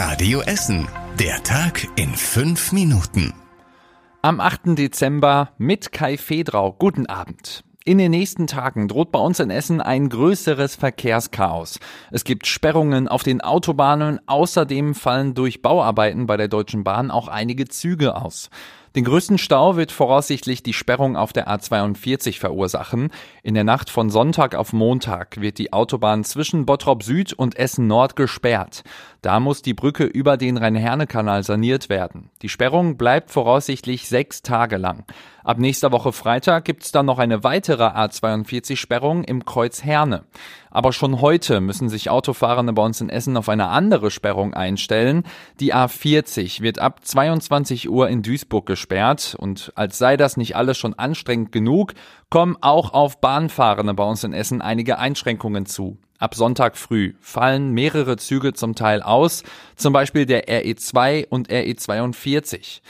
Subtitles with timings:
[0.00, 0.86] Radio Essen.
[1.18, 3.34] Der Tag in fünf Minuten.
[4.22, 4.78] Am 8.
[4.78, 6.72] Dezember mit Kai Fedrau.
[6.72, 7.64] Guten Abend.
[7.84, 11.80] In den nächsten Tagen droht bei uns in Essen ein größeres Verkehrschaos.
[12.12, 14.20] Es gibt Sperrungen auf den Autobahnen.
[14.26, 18.50] Außerdem fallen durch Bauarbeiten bei der Deutschen Bahn auch einige Züge aus.
[18.98, 23.12] Den größten Stau wird voraussichtlich die Sperrung auf der A42 verursachen.
[23.44, 27.86] In der Nacht von Sonntag auf Montag wird die Autobahn zwischen Bottrop Süd und Essen
[27.86, 28.82] Nord gesperrt.
[29.22, 32.30] Da muss die Brücke über den Rhein-Herne-Kanal saniert werden.
[32.42, 35.04] Die Sperrung bleibt voraussichtlich sechs Tage lang.
[35.44, 40.24] Ab nächster Woche Freitag gibt's dann noch eine weitere A42-Sperrung im Kreuz Herne.
[40.70, 45.24] Aber schon heute müssen sich Autofahrende bei uns in Essen auf eine andere Sperrung einstellen.
[45.60, 50.78] Die A40 wird ab 22 Uhr in Duisburg gesperrt und als sei das nicht alles
[50.78, 51.94] schon anstrengend genug,
[52.30, 55.98] kommen auch auf Bahnfahrende bei uns in Essen einige Einschränkungen zu.
[56.18, 59.44] Ab Sonntag früh fallen mehrere Züge zum Teil aus,
[59.76, 62.80] zum Beispiel der RE2 und RE42.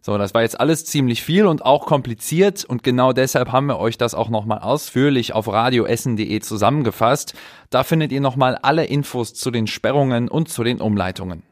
[0.00, 3.78] So, das war jetzt alles ziemlich viel und auch kompliziert und genau deshalb haben wir
[3.78, 7.34] euch das auch nochmal ausführlich auf radioessen.de zusammengefasst.
[7.70, 11.42] Da findet ihr nochmal alle Infos zu den Sperrungen und zu den Umleitungen.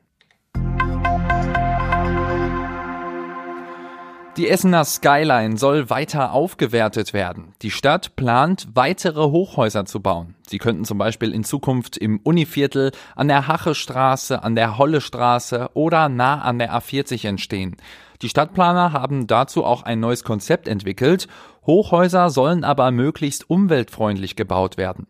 [4.37, 7.55] Die Essener Skyline soll weiter aufgewertet werden.
[7.63, 10.35] Die Stadt plant, weitere Hochhäuser zu bauen.
[10.47, 16.11] Sie könnten zum Beispiel in Zukunft im Univiertel, an der Hachestraße, an der Hollestraße oder
[16.11, 17.79] nah an der A40 entstehen.
[18.23, 21.29] Die Stadtplaner haben dazu auch ein neues Konzept entwickelt.
[21.67, 25.07] Hochhäuser sollen aber möglichst umweltfreundlich gebaut werden.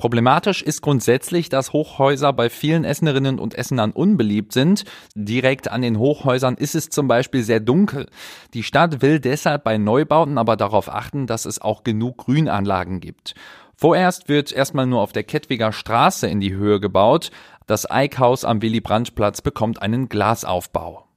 [0.00, 4.84] Problematisch ist grundsätzlich, dass Hochhäuser bei vielen Essenerinnen und Essenern unbeliebt sind.
[5.14, 8.06] Direkt an den Hochhäusern ist es zum Beispiel sehr dunkel.
[8.54, 13.34] Die Stadt will deshalb bei Neubauten aber darauf achten, dass es auch genug Grünanlagen gibt.
[13.76, 17.30] Vorerst wird erstmal nur auf der Kettwiger Straße in die Höhe gebaut.
[17.66, 21.09] Das Eickhaus am Willy-Brandt-Platz bekommt einen Glasaufbau.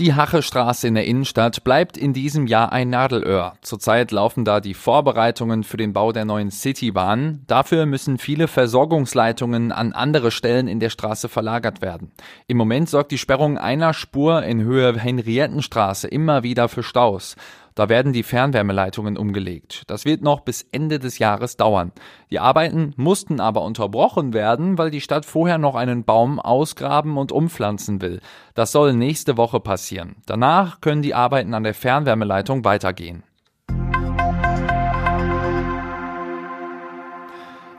[0.00, 3.52] Die Hachestraße in der Innenstadt bleibt in diesem Jahr ein Nadelöhr.
[3.60, 7.42] Zurzeit laufen da die Vorbereitungen für den Bau der neuen Citybahn.
[7.46, 12.12] Dafür müssen viele Versorgungsleitungen an andere Stellen in der Straße verlagert werden.
[12.46, 17.36] Im Moment sorgt die Sperrung einer Spur in Höhe Henriettenstraße immer wieder für Staus.
[17.74, 19.84] Da werden die Fernwärmeleitungen umgelegt.
[19.86, 21.92] Das wird noch bis Ende des Jahres dauern.
[22.30, 27.32] Die Arbeiten mussten aber unterbrochen werden, weil die Stadt vorher noch einen Baum ausgraben und
[27.32, 28.20] umpflanzen will.
[28.54, 30.16] Das soll nächste Woche passieren.
[30.26, 33.22] Danach können die Arbeiten an der Fernwärmeleitung weitergehen.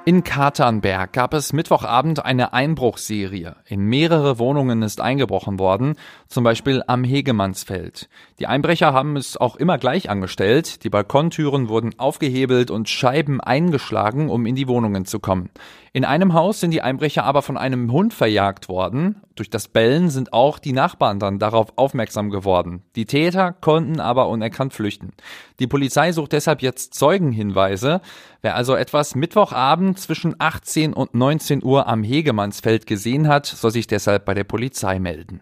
[0.04, 3.56] In Katernberg gab es Mittwochabend eine Einbruchserie.
[3.68, 5.94] In mehrere Wohnungen ist eingebrochen worden,
[6.28, 8.10] zum Beispiel am Hegemannsfeld.
[8.40, 10.84] Die Einbrecher haben es auch immer gleich angestellt.
[10.84, 15.52] Die Balkontüren wurden aufgehebelt und Scheiben eingeschlagen, um in die Wohnungen zu kommen.
[15.94, 19.22] In einem Haus sind die Einbrecher aber von einem Hund verjagt worden.
[19.42, 22.84] Durch das Bellen sind auch die Nachbarn dann darauf aufmerksam geworden.
[22.96, 25.14] Die Täter konnten aber unerkannt flüchten.
[25.58, 28.02] Die Polizei sucht deshalb jetzt Zeugenhinweise.
[28.44, 33.88] Wer also etwas Mittwochabend zwischen 18 und 19 Uhr am Hegemannsfeld gesehen hat, soll sich
[33.88, 35.42] deshalb bei der Polizei melden.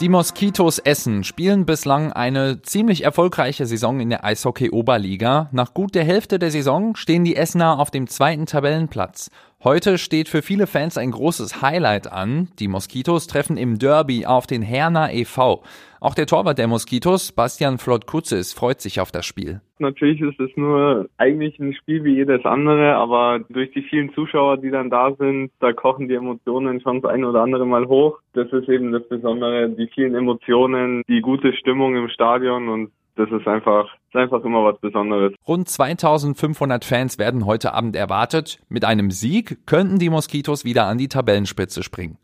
[0.00, 5.48] Die Moskitos Essen spielen bislang eine ziemlich erfolgreiche Saison in der Eishockey-Oberliga.
[5.52, 9.30] Nach gut der Hälfte der Saison stehen die Essener auf dem zweiten Tabellenplatz.
[9.64, 12.48] Heute steht für viele Fans ein großes Highlight an.
[12.58, 15.62] Die Moskitos treffen im Derby auf den Herner e.V.
[16.02, 19.62] Auch der Torwart der Moskitos, Bastian Flott-Kutzes, freut sich auf das Spiel.
[19.78, 24.58] Natürlich ist es nur eigentlich ein Spiel wie jedes andere, aber durch die vielen Zuschauer,
[24.58, 28.18] die dann da sind, da kochen die Emotionen schon das eine oder andere Mal hoch.
[28.34, 33.30] Das ist eben das Besondere, die vielen Emotionen, die gute Stimmung im Stadion und das
[33.30, 35.32] ist einfach, ist einfach immer was Besonderes.
[35.46, 38.58] Rund 2500 Fans werden heute Abend erwartet.
[38.68, 42.18] Mit einem Sieg könnten die Moskitos wieder an die Tabellenspitze springen.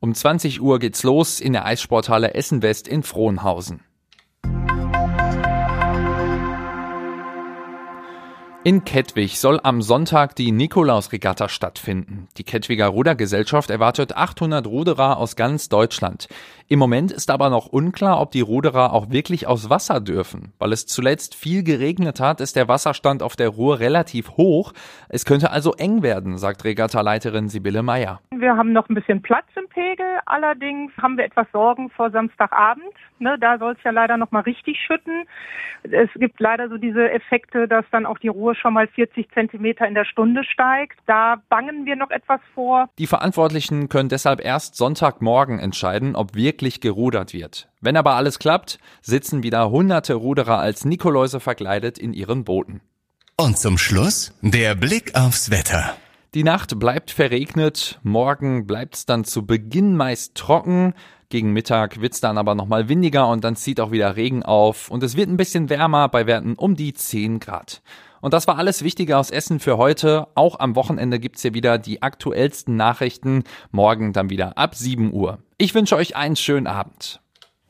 [0.00, 3.84] Um 20 Uhr geht's los in der Eissporthalle Essen West in Frohnhausen.
[8.64, 12.28] In Kettwig soll am Sonntag die Nikolausregatta stattfinden.
[12.36, 16.28] Die Kettwiger Rudergesellschaft erwartet 800 Ruderer aus ganz Deutschland.
[16.68, 20.52] Im Moment ist aber noch unklar, ob die Ruderer auch wirklich aus Wasser dürfen.
[20.60, 24.72] Weil es zuletzt viel geregnet hat, ist der Wasserstand auf der Ruhr relativ hoch.
[25.08, 28.20] Es könnte also eng werden, sagt Regattaleiterin Sibylle Meyer.
[28.42, 32.92] Wir haben noch ein bisschen Platz im Pegel, allerdings haben wir etwas Sorgen vor Samstagabend.
[33.20, 35.28] Ne, da soll es ja leider noch mal richtig schütten.
[35.84, 39.86] Es gibt leider so diese Effekte, dass dann auch die Ruhr schon mal 40 Zentimeter
[39.86, 40.98] in der Stunde steigt.
[41.06, 42.88] Da bangen wir noch etwas vor.
[42.98, 47.68] Die Verantwortlichen können deshalb erst Sonntagmorgen entscheiden, ob wirklich gerudert wird.
[47.80, 52.80] Wenn aber alles klappt, sitzen wieder hunderte Ruderer als Nikoläuse verkleidet in ihren Booten.
[53.36, 55.94] Und zum Schluss der Blick aufs Wetter.
[56.34, 60.94] Die Nacht bleibt verregnet, morgen bleibt's dann zu Beginn meist trocken,
[61.28, 65.02] gegen Mittag wird's dann aber nochmal windiger und dann zieht auch wieder Regen auf und
[65.02, 67.82] es wird ein bisschen wärmer bei Werten um die 10 Grad.
[68.22, 70.26] Und das war alles Wichtige aus Essen für heute.
[70.34, 73.44] Auch am Wochenende gibt's hier wieder die aktuellsten Nachrichten.
[73.70, 75.38] Morgen dann wieder ab 7 Uhr.
[75.58, 77.21] Ich wünsche euch einen schönen Abend.